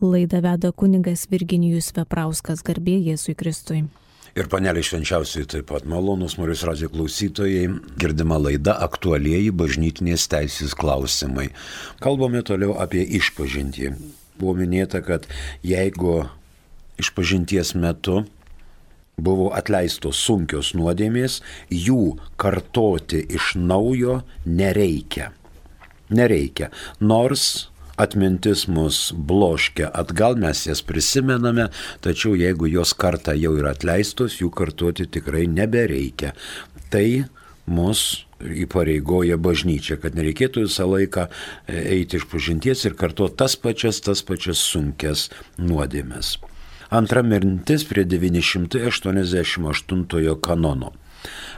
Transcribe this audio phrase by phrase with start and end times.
[0.00, 3.82] Laidą veda kuningas Virginijus Veprauskas garbė Jėzui Kristui.
[4.32, 7.66] Ir paneliai švenčiausiai taip pat malonus Marijos radijo klausytojai,
[8.00, 11.50] girdima laida aktualieji bažnytinės teisės klausimai.
[12.00, 13.90] Kalbame toliau apie išpažintį.
[14.40, 15.26] Buvo minėta, kad
[15.60, 16.22] jeigu
[17.02, 18.22] išpažinties metu
[19.20, 25.34] buvo atleistos sunkios nuodėmės, jų kartoti iš naujo nereikia.
[26.08, 26.70] Nereikia.
[27.04, 27.68] Nors
[28.00, 31.68] atmintis mus bloškia atgal, mes jas prisimename,
[32.04, 36.30] tačiau jeigu jos kartą jau yra atleistos, jų kartuoti tikrai nebereikia.
[36.90, 37.24] Tai
[37.70, 41.30] mus įpareigoja bažnyčia, kad nereikėtų visą laiką e,
[41.98, 45.18] eiti iš pažinties ir kartuoti tas pačias, tas pačias sunkes
[45.60, 46.26] nuodėmės.
[46.90, 50.92] Antra mintis prie 988 kanono.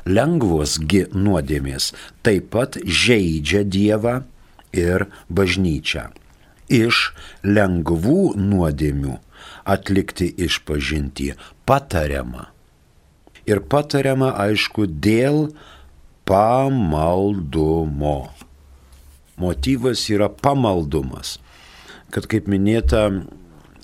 [0.05, 1.92] Lengvosgi nuodėmės
[2.27, 4.22] taip pat žaidžia Dievą
[4.74, 6.21] ir bažnyčią
[6.72, 7.10] iš
[7.44, 9.18] lengvų nuodėmių
[9.64, 11.32] atlikti išpažinti
[11.68, 12.48] patariama.
[13.47, 15.50] Ir patariama, aišku, dėl
[16.28, 18.19] pamaldumo.
[19.42, 21.38] Motyvas yra pamaldumas.
[22.14, 23.08] Kad kaip minėta,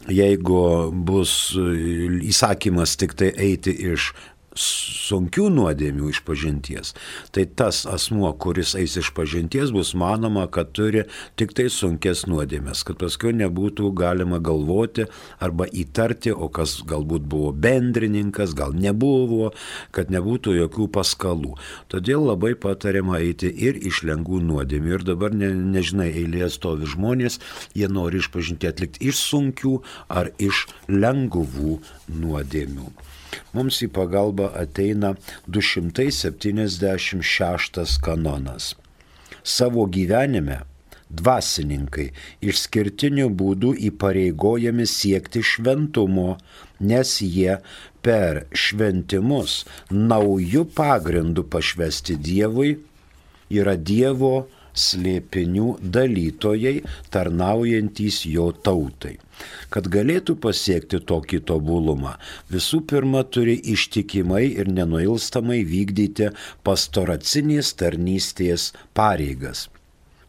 [0.09, 4.13] jeigu bus įsakymas tik tai eiti iš
[4.57, 6.95] sunkių nuodėmių iš pažinties,
[7.35, 11.05] tai tas asmuo, kuris eis iš pažinties, bus manoma, kad turi
[11.39, 15.09] tik tai sunkes nuodėmės, kad paskui nebūtų galima galvoti
[15.45, 19.53] arba įtarti, o kas galbūt buvo bendrininkas, gal nebuvo,
[19.95, 21.55] kad nebūtų jokių paskalų.
[21.93, 24.95] Todėl labai patariama eiti ir iš lengvų nuodėmių.
[24.99, 27.39] Ir dabar ne, nežinai, eilėje stovi žmonės,
[27.77, 31.79] jie nori išpažinti atlikti iš sunkių ar iš lengvų
[32.19, 33.08] nuodėmių.
[33.57, 35.11] Mums į pagalbą ateina
[35.47, 38.65] 276 kanonas.
[39.43, 40.59] Savo gyvenime
[41.09, 42.13] dvasininkai
[42.45, 46.37] išskirtiniu būdu įpareigojami siekti šventumo,
[46.81, 47.59] nes jie
[48.05, 52.77] per šventimus naujų pagrindų pašvesti Dievui
[53.49, 54.49] yra Dievo
[54.79, 56.75] slėpinių dalytojai,
[57.15, 59.17] tarnaujantys jo tautai.
[59.71, 62.17] Kad galėtų pasiekti tokį tobulumą,
[62.51, 66.33] visų pirma turi ištikimai ir nenuilstamai vykdyti
[66.67, 69.69] pastoracinės tarnystės pareigas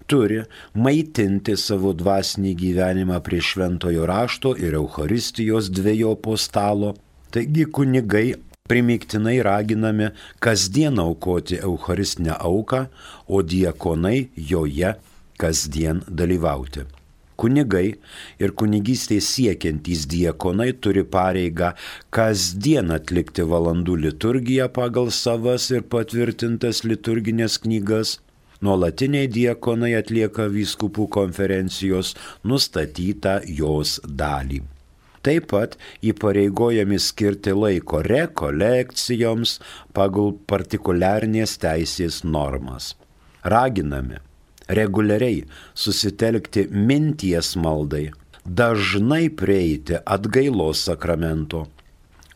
[0.10, 0.40] turi
[0.74, 6.96] maitinti savo dvasinį gyvenimą prie šventojo rašto ir Euharistijos dviejopo stalo.
[7.30, 8.34] Taigi kunigai
[8.69, 12.85] primiktinai raginami kasdien aukoti Eucharistinę auką,
[13.28, 14.94] o diekonai joje
[15.41, 16.85] kasdien dalyvauti.
[17.40, 17.96] Kunigai
[18.44, 21.69] ir kunigystės siekiantys diekonai turi pareigą
[22.16, 28.18] kasdien atlikti valandų liturgiją pagal savas ir patvirtintas liturginės knygas.
[28.59, 32.12] Nuolatiniai diekonai atlieka vyskupų konferencijos
[32.44, 34.59] nustatytą jos dalį.
[35.25, 35.75] Taip pat
[36.06, 39.57] įpareigojami skirti laiko rekolekcijoms
[39.96, 42.94] pagal partikuliarnės teisės normas.
[43.44, 44.22] Raginami
[44.69, 45.44] reguliariai
[45.74, 48.09] susitelkti minties maldai,
[48.46, 51.66] dažnai prieiti atgailos sakramento,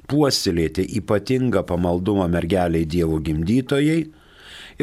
[0.09, 3.99] puoselėti ypatingą pamaldumą mergeliai Dievo gimdytojai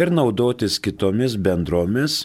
[0.00, 2.22] ir naudotis kitomis bendromis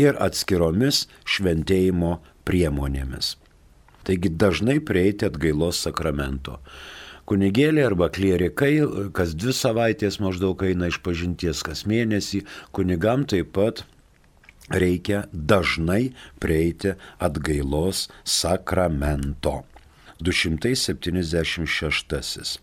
[0.00, 3.34] ir atskiromis šventėjimo priemonėmis.
[4.04, 6.58] Taigi dažnai prieiti atgailos sakramento.
[7.24, 8.84] Kunigėlė arba klierikai
[9.16, 12.44] kas dvi savaitės maždaug eina iš pažinties, kas mėnesį,
[12.76, 13.84] kunigam taip pat
[14.68, 19.64] reikia dažnai prieiti atgailos sakramento.
[20.20, 22.60] 276.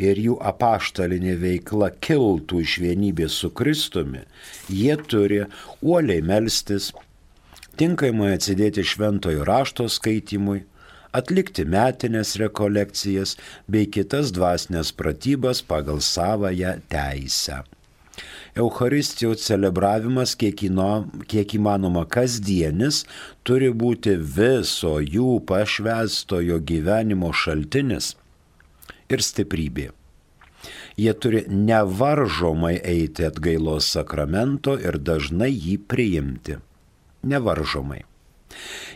[0.02, 4.22] ir jų apaštalinė veikla kiltų iš vienybės su Kristumi,
[4.70, 5.42] jie turi
[5.82, 6.92] uoliai melstis,
[7.80, 10.62] tinkamai atsidėti šventojo rašto skaitimui,
[11.18, 13.36] atlikti metinės rekolekcijas
[13.68, 17.64] bei kitas dvasinės pratybas pagal savoją teisę.
[18.56, 23.06] Euharistijos celebravimas kiek, įno, kiek įmanoma kasdienis
[23.48, 28.16] turi būti viso jų pašvestojo gyvenimo šaltinis
[29.08, 29.88] ir stiprybė.
[31.00, 36.60] Jie turi nevaržomai eiti atgailos sakramento ir dažnai jį priimti.
[37.24, 38.04] Nevaržomai.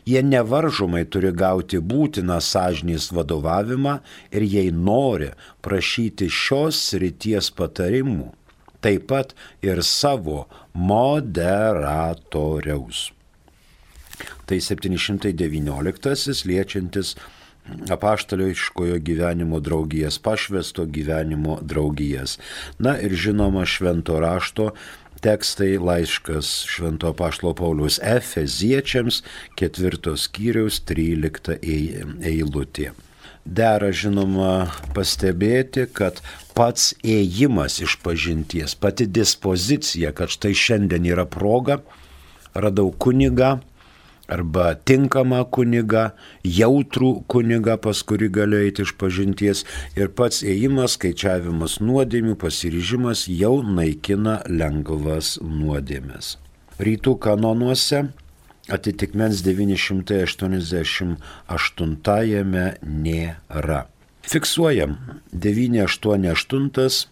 [0.06, 4.00] Jie nevaržomai turi gauti būtiną sąžinės vadovavimą
[4.36, 5.32] ir jei nori
[5.64, 8.34] prašyti šios ryties patarimų,
[8.86, 9.34] taip pat
[9.66, 13.12] ir savo moderatoriaus.
[14.46, 17.16] Tai 719 liečiantis
[17.90, 22.40] apaštalioiškojo gyvenimo draugijas, pašvesto gyvenimo draugijas.
[22.80, 24.72] Na ir žinoma švento rašto
[25.22, 29.24] tekstai laiškas Švento Pašlo Paulius Efeziečiams,
[29.58, 31.58] ketvirtos skyriaus 13
[32.22, 32.92] eilutė.
[33.46, 36.22] Dera žinoma pastebėti, kad
[36.56, 41.82] pats ėjimas iš pažinties, pati dispozicija, kad štai šiandien yra proga,
[42.56, 43.60] radau kunigą,
[44.32, 46.10] arba tinkamą kunigą,
[46.44, 49.66] jautrų kunigą, pas kurį gali eiti iš pažinties
[50.00, 56.38] ir pats ėjimas, skaičiavimas nuodėmių, pasiryžimas jau naikina lengvas nuodėmės.
[56.82, 58.00] Rytų kanonuose
[58.72, 61.20] atitikmens 988
[63.06, 63.95] nėra.
[64.28, 64.98] Fiksuojam.
[65.34, 67.08] 988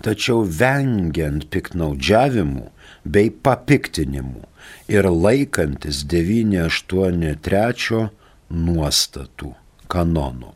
[0.03, 2.71] Tačiau vengiant piknaudžiavimų
[3.05, 4.43] bei papiktinimų
[4.91, 8.11] ir laikantis 983
[8.51, 9.55] nuostatų
[9.91, 10.53] kanonų.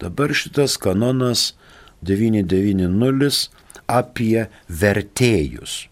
[0.00, 1.54] Dabar šitas kanonas
[2.02, 3.50] 990
[3.90, 5.90] apie vertėjus.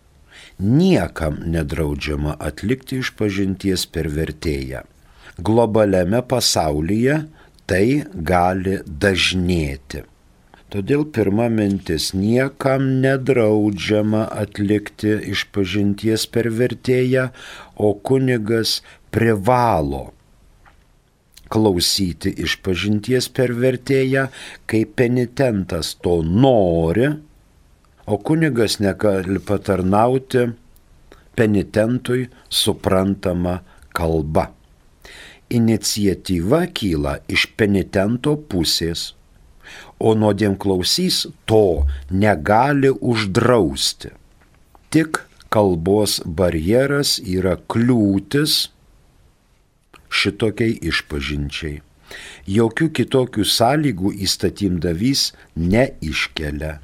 [0.58, 4.82] Niekam nedraudžiama atlikti išpažinties per vertėją.
[5.38, 7.20] Globaliame pasaulyje
[7.70, 10.02] tai gali dažnėti.
[10.68, 17.30] Todėl pirma mintis- niekam nedraudžiama atlikti išpažinties per vertėją,
[17.76, 18.80] o kunigas
[19.10, 20.12] privalo
[21.48, 24.28] klausyti išpažinties per vertėją,
[24.68, 27.08] kai penitentas to nori,
[28.06, 30.44] o kunigas negali patarnauti
[31.36, 33.60] penitentui suprantama
[33.94, 34.57] kalba.
[35.48, 39.14] Iniciatyva kyla iš penitento pusės,
[39.98, 44.12] o nuodėmklausys to negali uždrausti.
[44.92, 48.68] Tik kalbos barjeras yra kliūtis,
[50.08, 51.80] šitokiai išpažinčiai.
[52.48, 56.78] Jokių kitokių sąlygų įstatymdavys neiškelia.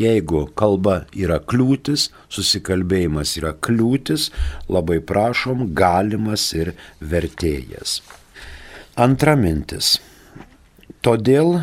[0.00, 4.32] Jeigu kalba yra kliūtis, susikalbėjimas yra kliūtis,
[4.66, 8.00] labai prašom galimas ir vertėjas.
[8.98, 10.00] Antra mintis.
[11.04, 11.62] Todėl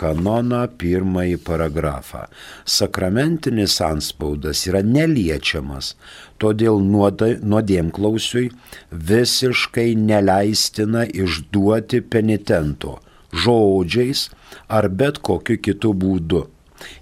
[0.00, 2.26] kanoną pirmąjį paragrafą.
[2.64, 5.94] Sakramentinis anspaudas yra neliečiamas,
[6.38, 8.50] todėl nuodėmklausiui
[8.90, 12.98] visiškai neleistina išduoti penitento
[13.34, 14.30] žodžiais
[14.68, 16.46] ar bet kokiu kitu būdu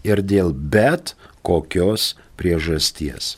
[0.06, 1.14] ir dėl bet
[1.46, 3.36] kokios priežasties.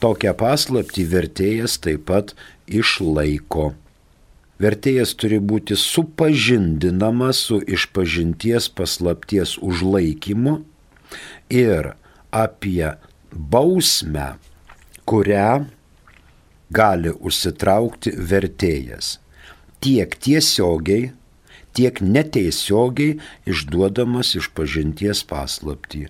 [0.00, 2.34] Tokią paslapti vertėjas taip pat
[2.66, 3.72] išlaiko.
[4.60, 10.60] Vertėjas turi būti supažindinamas su išpažinties paslapties užlaikymu
[11.50, 11.94] ir
[12.30, 12.92] apie
[13.32, 14.34] bausmę,
[15.08, 15.64] kurią
[16.70, 19.18] gali užsitraukti vertėjas.
[19.80, 21.10] Tiek tiesiogiai,
[21.74, 26.08] tiek netiesiogiai išduodamas išpažinties paslaptį.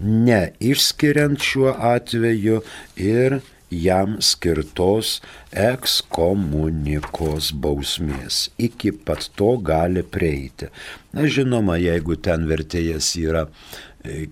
[0.00, 2.60] Ne išskiriant šiuo atveju
[3.00, 3.38] ir
[3.70, 5.20] jam skirtos
[5.50, 8.50] ekskomunikos bausmės.
[8.58, 10.66] Iki pat to gali prieiti.
[11.16, 13.50] Na žinoma, jeigu ten vertėjas yra e,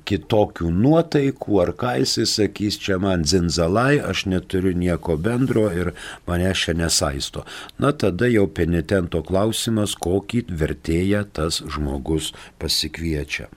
[0.06, 5.94] kitokių nuotaikų, ar ką jisai sakys, čia man zinzalai, aš neturiu nieko bendro ir
[6.28, 7.44] mane šią nesaisto.
[7.82, 13.48] Na tada jau penitento klausimas, kokį vertėją tas žmogus pasikviečia.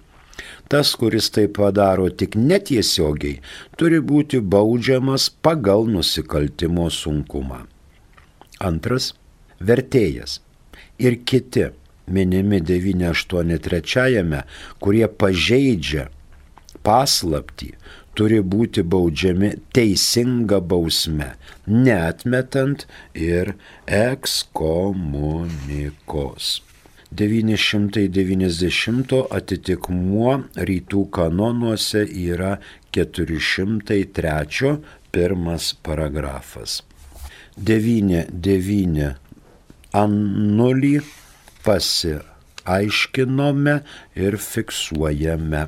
[0.70, 3.38] Tas, kuris tai padaro tik netiesiogiai,
[3.78, 7.64] turi būti baudžiamas pagal nusikaltimo sunkumą.
[8.58, 9.12] Antras-
[9.68, 10.38] vertėjas
[10.98, 11.70] ir kiti
[12.10, 14.42] minimi 983,
[14.82, 16.08] kurie pažeidžia
[16.86, 17.74] paslapti,
[18.14, 21.34] turi būti baudžiami teisinga bausme,
[21.66, 23.54] netmetant ir
[23.86, 26.62] ekskomunikos.
[27.10, 32.52] 990 atitikmuo rytų kanonuose yra
[32.94, 34.78] 403
[35.10, 36.86] pirmas paragrafas.
[37.58, 39.18] 99
[39.90, 41.02] annulį
[41.70, 43.74] pasiaiškinome
[44.24, 45.62] ir fiksuojame.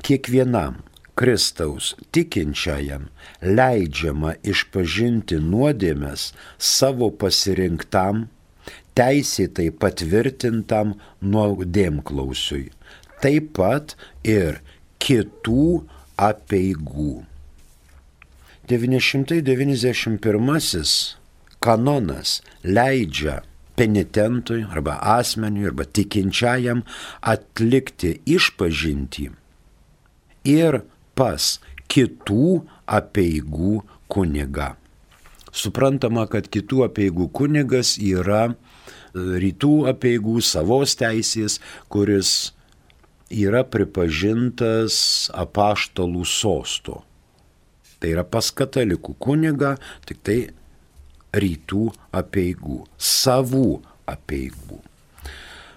[0.03, 0.75] Kiekvienam
[1.17, 3.09] Kristaus tikinčiajam
[3.41, 8.29] leidžiama išpažinti nuodėmės savo pasirinktam,
[8.93, 12.69] teisėtai patvirtintam nuodėmklausiui,
[13.25, 13.97] taip pat
[14.37, 14.61] ir
[15.01, 15.89] kitų
[16.29, 17.25] apieigų.
[18.69, 20.21] 991
[21.67, 23.41] kanonas leidžia
[23.77, 26.83] penitentui arba asmeniui arba tikinčiajam
[27.35, 29.29] atlikti išpažinti
[30.47, 30.81] ir
[31.19, 31.57] pas
[31.93, 33.81] kitų apieigų
[34.13, 34.75] kuniga.
[35.57, 38.55] Suprantama, kad kitų apieigų kunigas yra e,
[39.43, 41.59] rytų apieigų savos teisės,
[41.93, 42.53] kuris
[43.33, 44.99] yra pripažintas
[45.35, 47.01] apaštalų sosto.
[47.97, 50.39] Tai yra pas katalikų kuniga, tik tai
[51.43, 54.81] rytų apieigų, savų apieigų.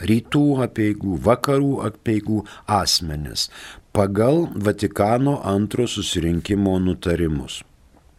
[0.04, 3.48] rytų apieigų, vakarų apieigų asmenis,
[3.96, 7.62] pagal Vatikano antro susirinkimo nutarimus.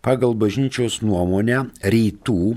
[0.01, 2.55] Pagal bažnyčios nuomonę rytų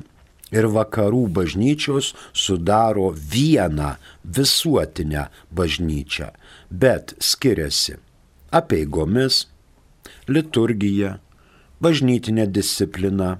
[0.56, 3.90] ir vakarų bažnyčios sudaro vieną
[4.24, 6.30] visuotinę bažnyčią,
[6.72, 7.98] bet skiriasi
[8.56, 9.42] apeigomis,
[10.24, 11.18] liturgija,
[11.84, 13.34] bažnytinė disciplina,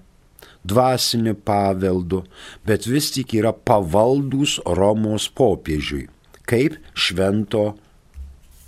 [0.60, 2.20] dvasinį paveldų,
[2.68, 6.04] bet vis tik yra pavaldus Romos popiežiui,
[6.44, 7.64] kaip švento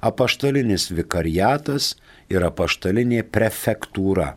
[0.00, 1.98] apaštalinis vikariatas
[2.32, 4.32] ir apaštalinė prefektūra.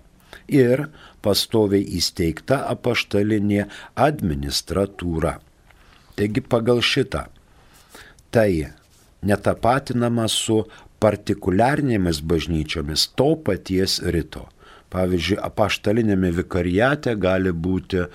[0.52, 0.90] Ir
[1.26, 3.66] pastoviai įsteigta apaštalinė
[4.08, 5.38] administratūra.
[6.16, 7.28] Taigi pagal šitą
[8.36, 8.50] tai
[9.26, 10.64] netapatinama su
[11.04, 14.44] partikuliarnėmis bažnyčiomis to paties rito.
[14.96, 18.06] Pavyzdžiui, apaštalinėme vikariate gali būti,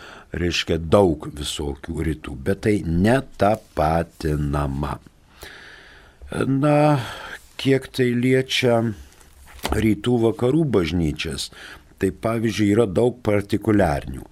[0.40, 4.95] reiškia, daug visokių rytų, bet tai netapatinama.
[6.47, 7.00] Na,
[7.61, 8.95] kiek tai liečia
[9.75, 11.50] rytų vakarų bažnyčias,
[12.00, 14.25] tai pavyzdžiui yra daug partikuliarnių.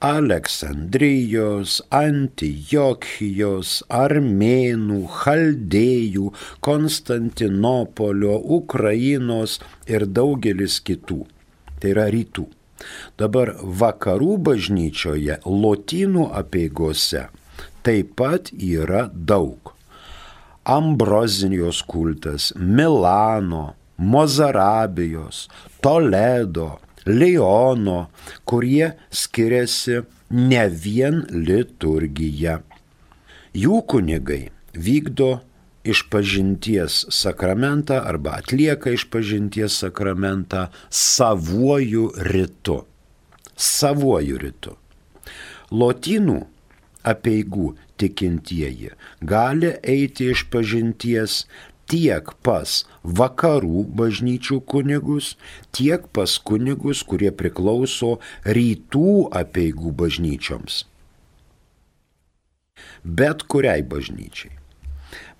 [0.00, 6.30] Aleksandrijos, Antijokijos, Armėnų, Chaldėjų,
[6.64, 11.26] Konstantinopolio, Ukrainos ir daugelis kitų.
[11.80, 12.46] Tai yra rytų.
[13.20, 17.26] Dabar vakarų bažnyčioje, lotynų apieigose
[17.84, 19.74] taip pat yra daug.
[20.64, 25.48] Ambrozinijos kultas, Milano, Mozarabijos,
[25.84, 28.10] Toledo, Leono,
[28.44, 32.60] kurie skiriasi ne vien liturgija.
[33.56, 35.40] Jų kunigai vykdo
[35.84, 42.82] išpažinties sakramentą arba atlieka išpažinties sakramentą savuoju ritu.
[43.56, 44.76] Savuoju ritu.
[45.70, 46.38] Lotynų
[47.06, 51.44] apieigų tikintieji gali eiti iš pažinties
[51.90, 55.34] tiek pas vakarų bažnyčių kunigus,
[55.74, 60.84] tiek pas kunigus, kurie priklauso rytų apieigų bažnyčioms.
[63.04, 64.54] Bet kuriai bažnyčiai.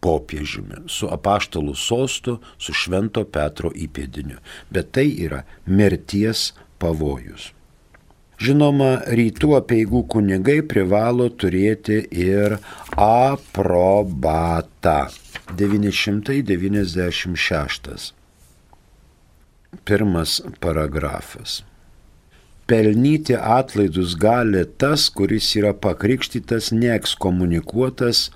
[0.03, 4.39] popiežiumi, su apaštalų sostu, su Švento Petro įpėdiniu.
[4.73, 7.53] Bet tai yra mirties pavojus.
[8.43, 12.59] Žinoma, rytų apieigų kunigai privalo turėti ir
[12.99, 15.07] aprobatą.
[15.53, 18.22] 996
[19.85, 21.65] pirmas paragrafas.
[22.67, 28.29] Pelnyti atlaidus gali tas, kuris yra pakrikštytas, neekskomunikuotas,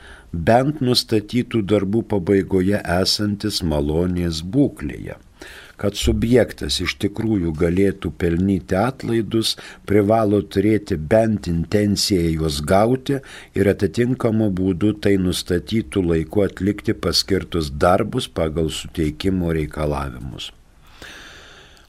[0.49, 5.21] bent nustatytų darbų pabaigoje esantis malonės būklėje.
[5.77, 9.55] Kad subjektas iš tikrųjų galėtų pelnyti atlaidus,
[9.89, 13.21] privalo turėti bent intenciją juos gauti
[13.55, 20.55] ir atitinkamu būdu tai nustatytų laiku atlikti paskirtus darbus pagal suteikimo reikalavimus.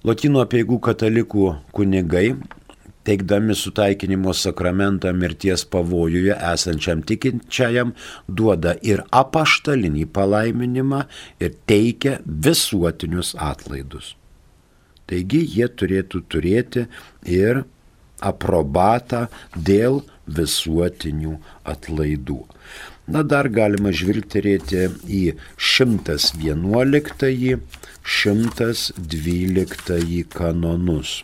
[0.07, 2.37] Latino apieigų katalikų kunigai,
[3.07, 7.91] teikdami sutaikinimo sakramentą mirties pavojuje esančiam tikinčiajam,
[8.27, 11.01] duoda ir apaštalinį palaiminimą
[11.43, 14.13] ir teikia visuotinius atlaidus.
[15.11, 16.85] Taigi jie turėtų turėti
[17.41, 17.65] ir
[18.31, 20.05] aprobatą dėl
[20.39, 21.35] visuotinių
[21.67, 22.41] atlaidų.
[23.07, 27.55] Na dar galima žvilgterėti į 111,
[28.03, 31.23] 112 kanonus.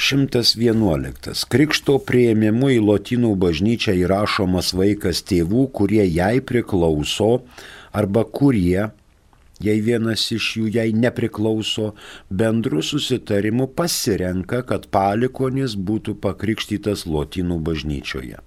[0.00, 1.44] 111.
[1.50, 7.42] Krikšto prieimimu į Lotynų bažnyčią įrašomas vaikas tėvų, kurie jai priklauso
[7.92, 8.88] arba kurie,
[9.60, 11.92] jei vienas iš jų jai nepriklauso,
[12.30, 18.38] bendru susitarimu pasirenka, kad palikonis būtų pakrikštytas Lotynų bažnyčioje.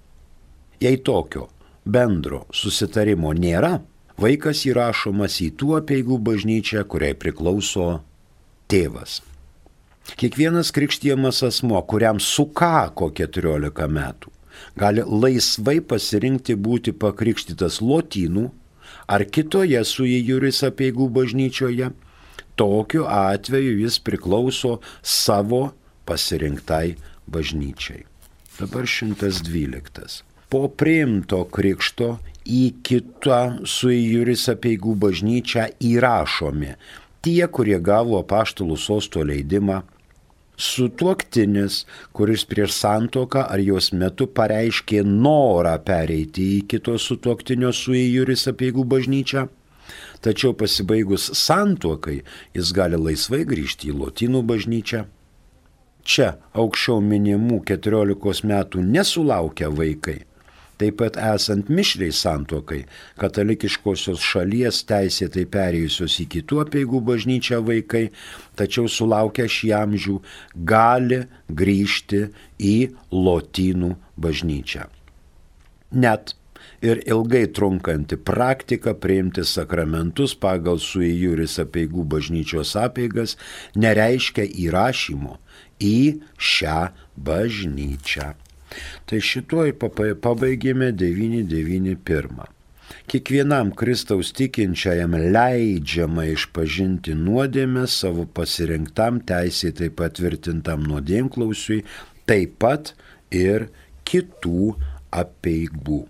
[0.82, 1.53] Jei tokio
[1.84, 3.78] bendro susitarimo nėra,
[4.20, 8.00] vaikas įrašomas į tų apieigų bažnyčią, kuriai priklauso
[8.70, 9.20] tėvas.
[10.20, 14.32] Kiekvienas krikštijamas asmo, kuriam sukako 14 metų,
[14.76, 18.50] gali laisvai pasirinkti būti pakrikštytas lotynų
[19.08, 21.92] ar kitoje su įjuris apieigų bažnyčioje.
[22.54, 25.72] Tokiu atveju jis priklauso savo
[26.06, 26.94] pasirinktai
[27.26, 28.04] bažnyčiai.
[28.60, 30.22] Dabar 112.
[30.54, 32.12] Po priimto krikšto
[32.46, 36.68] į kitą su įjuris apieigų bažnyčią įrašomi.
[37.26, 39.80] Tie, kurie gavo apaštalų sosto leidimą
[40.54, 41.78] sutuoktinis,
[42.14, 49.42] kuris prieš santoką ar jos metu pareiškė norą pereiti į kito sutuoktinio suįjuris apieigų bažnyčią,
[50.22, 52.20] tačiau pasibaigus santuokai
[52.54, 55.02] jis gali laisvai grįžti į Lotynų bažnyčią.
[56.06, 60.20] Čia aukščiau minimų 14 metų nesulaukia vaikai
[60.80, 62.80] Taip pat esant mišriai santokai,
[63.22, 68.08] katalikiškosios šalies teisėtai perėjusios į kitų apieigų bažnyčią vaikai,
[68.58, 70.16] tačiau sulaukę šį amžių,
[70.66, 71.20] gali
[71.62, 72.24] grįžti
[72.58, 72.76] į
[73.14, 74.88] lotynų bažnyčią.
[75.94, 76.34] Net
[76.82, 83.38] ir ilgai trunkanti praktika priimti sakramentus pagal suįjuris apieigų bažnyčios apeigas
[83.78, 85.38] nereiškia įrašymo
[85.80, 85.98] į
[86.38, 86.80] šią
[87.28, 88.34] bažnyčią.
[89.08, 89.74] Tai šituoj
[90.24, 92.44] pabaigėme 991.
[93.10, 101.82] Kiekvienam Kristaus tikinčiajam leidžiama išpažinti nuodėmę savo pasirinktam teisėtai patvirtintam nuodėmklausiui,
[102.28, 102.94] taip pat
[103.34, 103.68] ir
[104.08, 104.72] kitų
[105.22, 106.00] apieigų.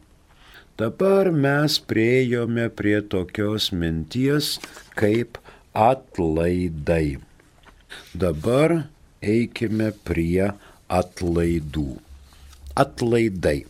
[0.78, 4.54] Dabar mes priejome prie tokios minties
[4.98, 5.38] kaip
[5.74, 7.18] atlaidai.
[8.14, 8.80] Dabar
[9.34, 10.50] eikime prie
[11.02, 12.03] atlaidų
[12.76, 13.64] atlaidai.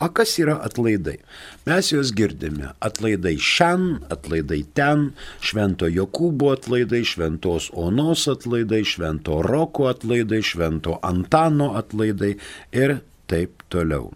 [0.00, 1.18] O kas yra atlaidai?
[1.66, 2.72] Mes juos girdime.
[2.82, 11.74] Atlaidai šiandien, atlaidai ten, Švento Jokūbo atlaidai, Šventos Onos atlaidai, Švento Roko atlaidai, Švento Antano
[11.78, 12.36] atlaidai
[12.74, 12.98] ir
[13.30, 14.12] taip toliau.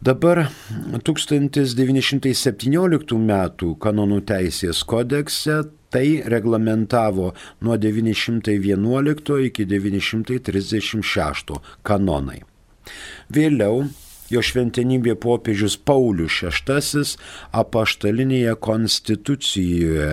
[0.00, 0.48] Dabar
[0.96, 3.32] 1917 m.
[3.84, 5.58] kanonų teisės kodekse
[5.92, 12.40] tai reglamentavo nuo 911 iki 936 kanonai.
[13.32, 13.84] Vėliau
[14.30, 17.04] jo šventenybė popiežius Paulius VI
[17.62, 20.10] apaštalinėje konstitucijoje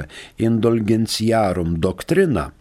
[0.49, 2.51] indulgenciarum doktrina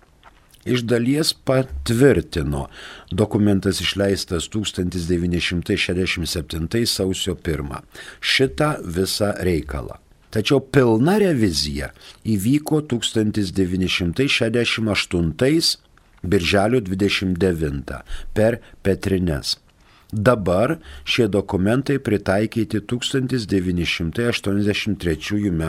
[0.66, 2.66] iš dalies patvirtino.
[3.11, 7.76] Dokumentas išleistas 1967 sausio 1.
[8.20, 9.94] Šitą visą reikalą.
[10.35, 11.90] Tačiau pilna revizija
[12.26, 15.76] įvyko 1968
[16.26, 18.02] birželio 29
[18.35, 19.57] per Petrines.
[20.12, 25.62] Dabar šie dokumentai pritaikyti 1983 m.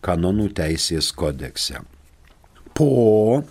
[0.00, 1.80] kanonų teisės kodekse.
[2.76, 3.42] Po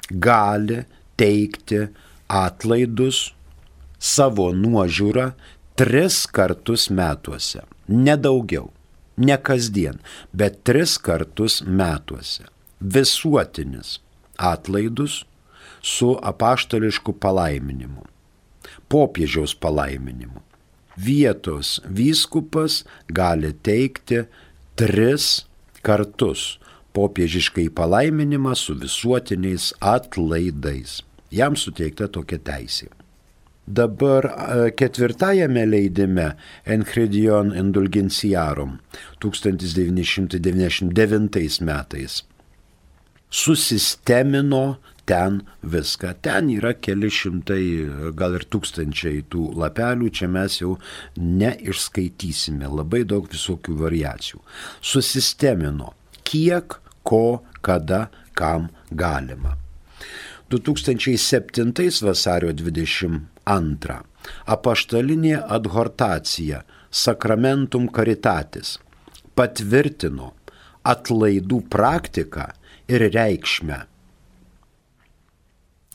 [0.09, 0.85] gali
[1.17, 1.87] teikti
[2.29, 3.33] atlaidus
[3.99, 5.31] savo nuožiūrą
[5.77, 8.69] tris kartus metuose, nedaugiau
[9.19, 9.99] ne kasdien,
[10.33, 12.47] bet tris kartus metuose.
[12.79, 13.99] Visuotinis
[14.39, 15.23] atlaidus
[15.81, 18.05] su apaštališku palaiminimu,
[18.87, 20.41] popiežiaus palaiminimu.
[20.99, 24.25] Vietos vyskupas gali teikti
[24.75, 25.45] tris
[25.81, 26.57] kartus
[26.95, 30.99] popiežiškai palaiminimą su visuotiniais atlaidais.
[31.31, 32.89] Jam suteikta tokia teisė.
[33.69, 34.25] Dabar
[34.73, 36.33] ketvirtajame leidime
[36.65, 38.81] Enchridion Indulgenciarum
[39.21, 42.25] 1999 metais
[43.29, 46.13] susistemino ten viską.
[46.21, 47.63] Ten yra keli šimtai,
[48.17, 50.75] gal ir tūkstančiai tų lapelių, čia mes jau
[51.17, 54.43] neišskaitysime, labai daug visokių variacijų.
[54.81, 59.57] Susistemino, kiek, ko, kada, kam galima.
[60.49, 63.99] 2007 vasario 22
[64.55, 68.77] apaštalinė adhortacija Sacramentum Caritatis
[69.37, 70.33] patvirtino
[70.89, 72.49] atlaidų praktiką
[72.89, 73.83] ir reikšmę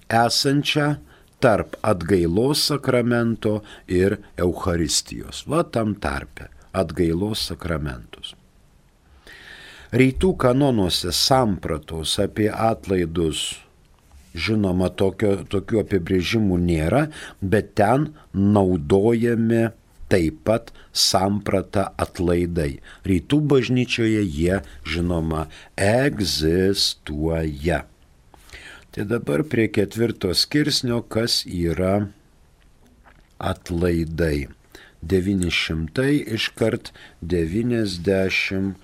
[0.08, 0.94] esančią
[1.40, 5.44] tarp atgailos sakramento ir Eucharistijos.
[5.48, 8.34] Va tam tarpe atgailos sakramentus.
[9.94, 13.63] Rytų kanonuose sampratos apie atlaidus
[14.34, 17.06] Žinoma, tokio, tokių apibrėžimų nėra,
[17.40, 19.68] bet ten naudojami
[20.10, 22.80] taip pat samprata atlaidai.
[23.06, 27.84] Rytų bažnyčioje jie, žinoma, egzistuoja.
[28.94, 32.08] Tai dabar prie ketvirto skirsnio, kas yra
[33.38, 34.48] atlaidai.
[35.04, 38.74] 900 iškart 92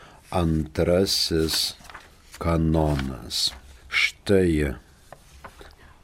[2.39, 3.53] kanonas.
[3.89, 4.75] Štai.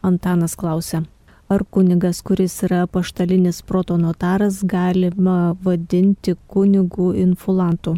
[0.06, 1.02] Antanas klausia.
[1.50, 7.96] Ar kunigas, kuris yra paštalinis proto notaras, galima vadinti kunigų infulantų?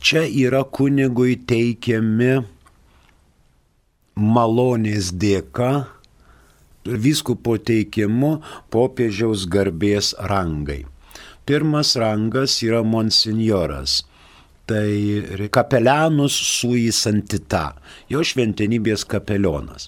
[0.00, 2.32] Čia yra kunigui teikiami
[4.16, 5.70] malonės dėka
[6.86, 8.32] vyskupo teikimu
[8.72, 10.84] popiežiaus garbės rangai.
[11.46, 14.02] Pirmas rangas yra monsinjoras.
[14.66, 17.76] Tai kapelianus sui santita,
[18.10, 19.86] jo šventenybės kapelionas.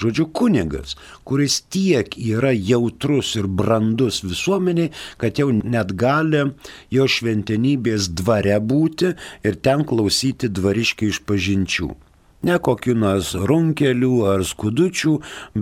[0.00, 0.96] Žodžiu, kunigas,
[1.28, 6.46] kuris tiek yra jautrus ir brandus visuomeniai, kad jau net gali
[6.94, 9.12] jo šventenybės dvare būti
[9.44, 11.92] ir ten klausyti dvariškiai iš pažinčių
[12.46, 15.14] ne kokiu nors runkelių ar skudučių,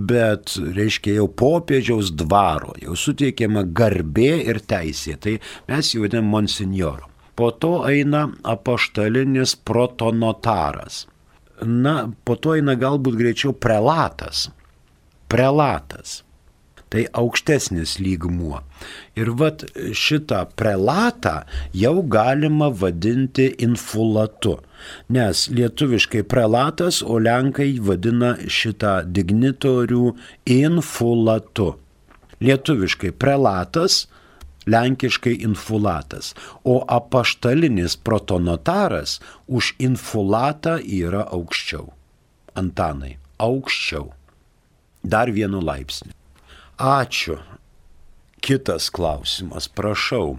[0.09, 5.17] bet, reiškia, jau popiežiaus dvaro, jau suteikiama garbė ir teisė.
[5.21, 5.37] Tai
[5.69, 7.09] mes jį vadiname monsinjoru.
[7.37, 11.05] Po to eina apaštalinis protonotaras.
[11.61, 14.49] Na, po to eina galbūt greičiau prelatas.
[15.31, 16.21] Prelatas
[16.91, 18.59] tai aukštesnis lygmuo.
[19.15, 19.63] Ir vat
[19.95, 21.41] šitą prelatą
[21.83, 24.57] jau galima vadinti infulatu,
[25.15, 30.11] nes lietuviškai prelatas, o lenkai vadina šitą dignitorių
[30.57, 31.69] infulatu.
[32.41, 34.07] Lietuviškai prelatas,
[34.67, 41.89] lenkiškai infulatas, o apaštalinis protonotaras už infulatą yra aukščiau.
[42.55, 44.11] Antanai, aukščiau.
[45.03, 46.13] Dar vienu laipsniu.
[46.77, 47.39] Ačiū.
[48.41, 50.37] Kitas klausimas, prašau.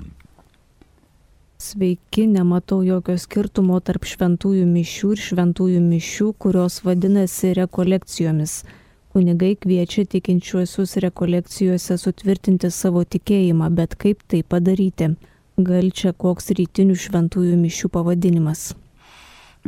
[1.63, 8.57] Sveiki, nematau jokio skirtumo tarp šventųjų mišių ir šventųjų mišių, kurios vadinasi rekolekcijomis.
[9.13, 15.13] Kunigai kviečia tikinčiuosius rekolekcijose sutvirtinti savo tikėjimą, bet kaip tai padaryti?
[15.61, 18.71] Gal čia koks rytinių šventųjų mišių pavadinimas?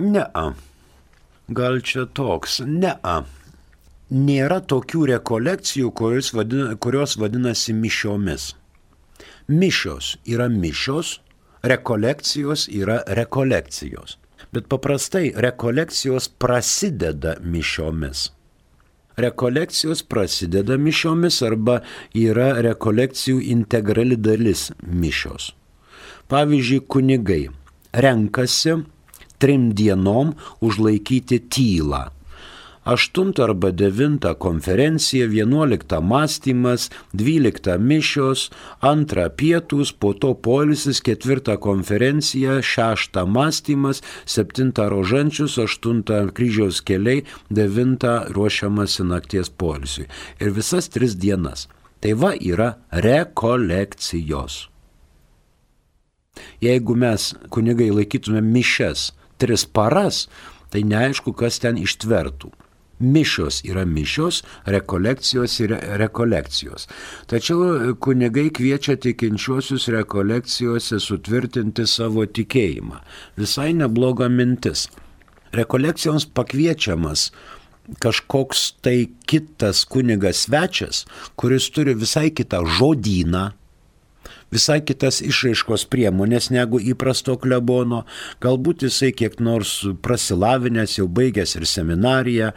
[0.00, 0.24] Ne.
[1.52, 2.62] Gal čia toks?
[2.64, 2.96] Ne
[4.14, 8.54] nėra tokių rekolekcijų, kurios, vadina, kurios vadinasi mišiomis.
[9.48, 11.20] Mišios yra mišios,
[11.64, 14.18] rekolekcijos yra rekolekcijos.
[14.52, 18.30] Bet paprastai rekolekcijos prasideda mišiomis.
[19.16, 21.80] Rekolekcijos prasideda mišiomis arba
[22.18, 25.52] yra rekolekcijų integrali dalis mišios.
[26.30, 27.44] Pavyzdžiui, kunigai
[27.94, 28.80] renkasi
[29.38, 30.32] trim dienom
[30.64, 32.08] užlaikyti tylą
[32.84, 38.50] 8 arba 9 konferencija, 11 mąstymas, 12 mišios,
[38.82, 48.04] 2 pietus, po to polisis, 4 konferencija, 6 mąstymas, 7 rožančius, 8 kryžiaus keliai, 9
[48.28, 50.06] ruošiamasi nakties polisiui.
[50.40, 51.68] Ir visas tris dienas.
[52.00, 54.68] Tai va yra rekolekcijos.
[56.60, 60.28] Jeigu mes kunigai laikytume mišes tris paras,
[60.68, 62.52] tai neaišku, kas ten ištvertų
[63.00, 66.88] mišios yra mišios, rekolekcijos yra rekolekcijos.
[67.30, 73.00] Tačiau kunigai kviečia tikinčiuosius rekolekcijose sutvirtinti savo tikėjimą.
[73.40, 74.88] Visai nebloga mintis.
[75.54, 77.28] Rekolekcijoms pakviečiamas
[78.00, 81.04] kažkoks tai kitas kunigas svečias,
[81.36, 83.50] kuris turi visai kitą žodyną,
[84.54, 88.04] visai kitas išraiškos priemonės negu įprasto klebono,
[88.44, 92.52] galbūt jisai kiek nors prasilavinęs, jau baigęs ir seminariją,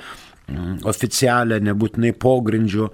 [0.88, 2.88] oficialią, nebūtinai pogrindžių.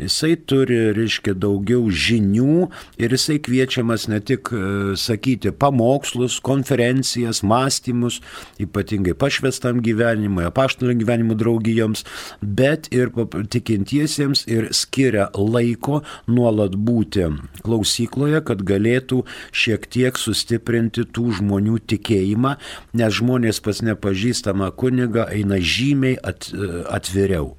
[0.00, 2.68] Jisai turi, reiškia, daugiau žinių
[3.02, 4.60] ir jisai kviečiamas ne tik e,
[5.00, 8.20] sakyti pamokslus, konferencijas, mąstymus,
[8.62, 12.04] ypatingai pašvestam gyvenimui, apaštalio gyvenimo draugijoms,
[12.40, 13.10] bet ir
[13.50, 17.26] tikintiesiems ir skiria laiko nuolat būti
[17.64, 22.54] klausykloje, kad galėtų šiek tiek sustiprinti tų žmonių tikėjimą,
[23.00, 26.52] nes žmonės pas nepažįstamą kunigą eina žymiai at,
[26.86, 27.54] at atviriau.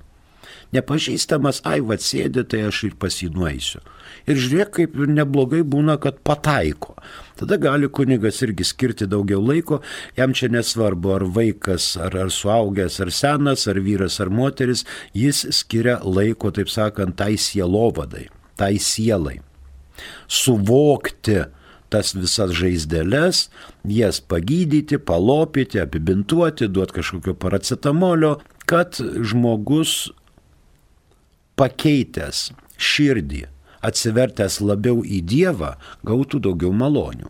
[0.71, 3.81] Nepažįstamas, ai, vad sėdi, tai aš ir pasinuoisiu.
[4.29, 6.95] Ir žiūrėk, kaip neblogai būna, kad pataiko.
[7.39, 9.81] Tada gali kunigas irgi skirti daugiau laiko,
[10.15, 14.85] jam čia nesvarbu, ar vaikas, ar, ar suaugęs, ar senas, ar vyras, ar moteris,
[15.17, 18.29] jis skiria laiko, taip sakant, tai sielovadai,
[18.61, 19.39] tai sielai.
[20.31, 21.41] Suvokti,
[21.91, 23.49] tas visas žaizdeles,
[23.91, 28.37] jas pagydyti, palopyti, apibintuoti, duoti kažkokio paracetamolio,
[28.71, 28.95] kad
[29.27, 30.07] žmogus
[31.59, 33.43] pakeitęs širdį,
[33.83, 35.75] atsivertęs labiau į Dievą,
[36.07, 37.29] gautų daugiau malonių.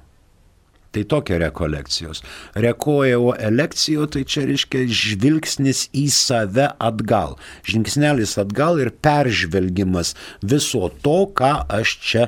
[0.92, 2.20] Tai tokia rekolekcijos.
[2.60, 7.38] Rekojo elekcijo, tai čia reiškia žvilgsnis į save atgal.
[7.64, 10.12] Žingsnelis atgal ir peržvelgimas
[10.44, 12.28] viso to, ką aš čia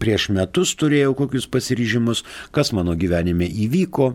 [0.00, 4.14] prieš metus turėjau, kokius pasiryžimus, kas mano gyvenime įvyko,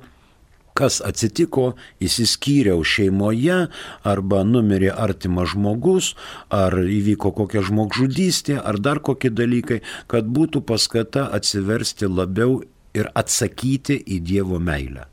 [0.78, 3.68] kas atsitiko, įsiskyriau šeimoje,
[4.04, 6.14] arba numirė artimas žmogus,
[6.50, 12.62] ar įvyko kokia žmogžudystė, ar dar kokie dalykai, kad būtų paskata atsiversti labiau
[12.94, 15.08] ir atsakyti į Dievo meilę.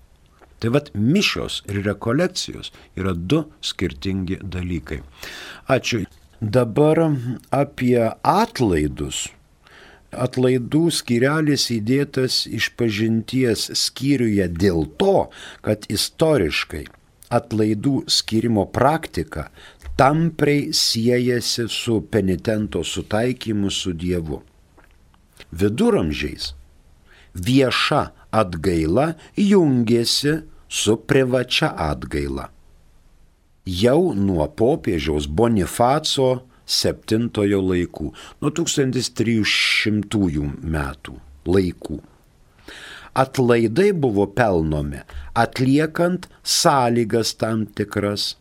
[0.61, 2.69] Tai vad mišios ir rekolekcijos
[3.01, 5.01] yra du skirtingi dalykai.
[5.73, 6.05] Ačiū.
[6.41, 7.01] Dabar
[7.53, 9.29] apie atlaidus.
[10.11, 15.31] Atlaidų skyrelis įdėtas iš pažinties skyriuje dėl to,
[15.63, 16.89] kad istoriškai
[17.31, 19.49] atlaidų skirimo praktika
[20.01, 24.41] tampriai siejasi su penitento sutaikymu su Dievu.
[25.53, 26.55] Viduramžiais
[27.35, 28.03] vieša
[28.35, 32.49] atgaila jungėsi su privačia atgaila.
[33.67, 36.31] Jau nuo popiežiaus Bonifaco
[36.71, 41.15] VII laikų, nuo 1300 metų
[41.51, 41.99] laikų.
[43.21, 45.01] Atlaidai buvo pelnomi
[45.35, 48.37] atliekant sąlygas tam tikras.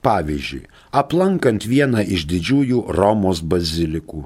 [0.00, 0.64] Pavyzdžiui,
[0.96, 4.22] aplankant vieną iš didžiųjų Romos bazilikų.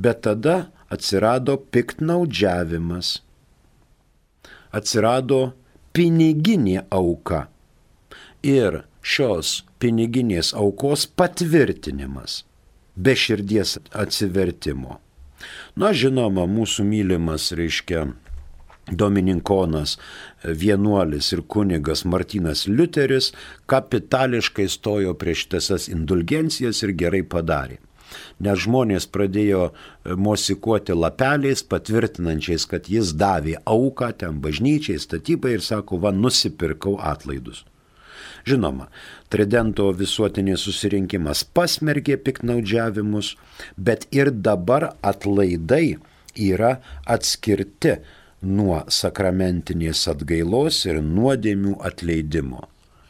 [0.00, 3.20] Bet tada atsirado piktnaudžiavimas,
[4.72, 5.40] atsirado
[5.92, 7.46] piniginė auka
[8.46, 12.42] ir šios piniginės aukos patvirtinimas
[12.96, 14.98] be širdies atsivertimo.
[15.76, 18.06] Na, žinoma, mūsų mylimas reiškia
[18.86, 19.96] Domininkonas,
[20.46, 23.32] vienuolis ir kunigas Martinas Liuteris
[23.70, 27.80] kapitališkai stojo prieš tasas indulgencijas ir gerai padarė
[28.38, 35.64] nes žmonės pradėjo e, mosikuoti lapeliais, patvirtinančiais, kad jis davė auką ten bažnyčiai, statybai ir
[35.64, 37.64] sako, va, nusipirkau atlaidus.
[38.46, 38.86] Žinoma,
[39.32, 43.32] Tridento visuotinės susirinkimas pasmergė piknaudžiavimus,
[43.76, 45.96] bet ir dabar atlaidai
[46.48, 46.76] yra
[47.16, 47.96] atskirti
[48.46, 52.68] nuo sakramentinės atgailos ir nuodėmių atleidimo,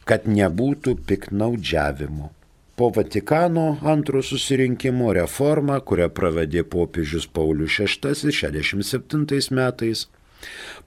[0.09, 2.31] kad nebūtų piknaudžiavimų
[2.77, 10.03] po Vatikano antro susirinkimo reformą, kurią pravedė popiežius Paulius VI 67 metais.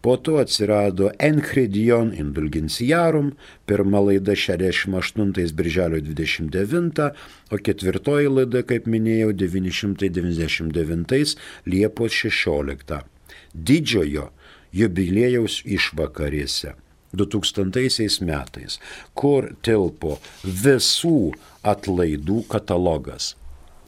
[0.01, 3.33] Po to atsirado Enchridion Indulgenciarum,
[3.67, 7.13] pirma laida 68 birželio 29,
[7.51, 11.37] o ketvirtoji laida, kaip minėjau, 999
[11.67, 13.05] Liepos 16.
[13.55, 14.31] Didžiojo
[14.73, 16.75] jubiliejaus išvakarėse.
[17.13, 18.79] 2000 metais,
[19.19, 21.33] kur tilpo visų
[21.67, 23.35] atlaidų katalogas.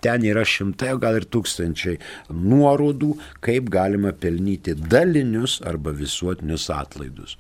[0.03, 2.01] Ten yra šimtai, gal ir tūkstančiai
[2.35, 7.39] nuorodų, kaip galima pelnyti dalinius arba visuotinius atlaidus.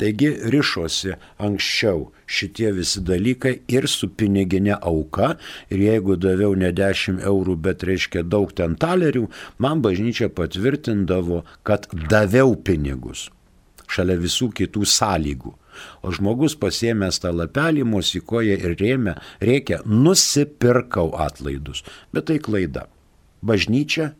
[0.00, 1.12] Taigi ryšosi
[1.44, 5.34] anksčiau šitie visi dalykai ir su piniginė auka.
[5.68, 9.26] Ir jeigu daviau ne 10 eurų, bet reiškia daug ten talerių,
[9.60, 13.28] man bažnyčia patvirtindavo, kad daviau pinigus
[13.90, 15.52] šalia visų kitų sąlygų.
[16.02, 21.84] O žmogus pasiemęs tą lapelį, musikoja ir rėmė, reikia, nusipirkau atlaidus.
[22.14, 22.86] Bet tai klaida.
[23.40, 24.12] Bažnyčia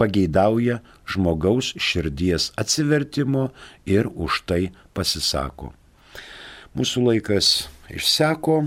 [0.00, 3.50] pageidauja žmogaus širdies atsivertimo
[3.84, 4.62] ir už tai
[4.96, 5.74] pasisako.
[6.76, 8.62] Mūsų laikas išseko.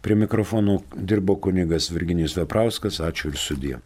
[0.00, 3.02] Prie mikrofonų dirbo kunigas Virginijus Veprauskas.
[3.04, 3.76] Ačiū ir sudie.